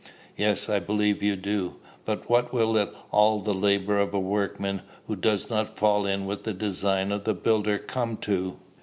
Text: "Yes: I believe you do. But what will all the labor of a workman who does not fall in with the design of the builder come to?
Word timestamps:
"Yes: 0.35 0.67
I 0.67 0.79
believe 0.79 1.21
you 1.21 1.35
do. 1.35 1.75
But 2.05 2.27
what 2.27 2.51
will 2.51 2.75
all 3.11 3.39
the 3.39 3.53
labor 3.53 3.99
of 3.99 4.15
a 4.15 4.19
workman 4.19 4.81
who 5.05 5.15
does 5.15 5.47
not 5.47 5.77
fall 5.77 6.07
in 6.07 6.25
with 6.25 6.43
the 6.43 6.53
design 6.53 7.11
of 7.11 7.23
the 7.23 7.35
builder 7.35 7.77
come 7.77 8.17
to? 8.25 8.57